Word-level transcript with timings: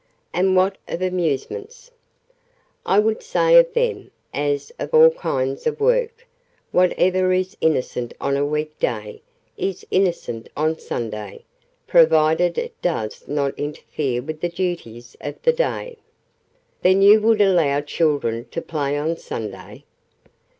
"And 0.33 0.55
what 0.55 0.79
of 0.87 1.03
amusements?" 1.03 1.91
"I 2.87 2.97
would 2.97 3.21
say 3.21 3.55
of 3.57 3.71
them, 3.73 4.09
as 4.33 4.71
of 4.79 4.95
all 4.95 5.11
kinds 5.11 5.67
of 5.67 5.79
work, 5.79 6.27
whatever 6.71 7.31
is 7.33 7.55
innocent 7.61 8.15
on 8.19 8.35
a 8.35 8.43
week 8.43 8.79
day, 8.79 9.21
is 9.57 9.85
innocent 9.91 10.49
on 10.57 10.79
Sunday, 10.79 11.43
provided 11.85 12.57
it 12.57 12.81
does 12.81 13.27
not 13.27 13.53
interfere 13.59 14.23
with 14.23 14.41
the 14.41 14.49
duties 14.49 15.15
of 15.21 15.39
the 15.43 15.53
day." 15.53 15.97
"Then 16.81 17.03
you 17.03 17.21
would 17.21 17.39
allow 17.39 17.81
children 17.81 18.47
to 18.49 18.59
play 18.63 18.97
on 18.97 19.17
Sunday?" 19.17 19.83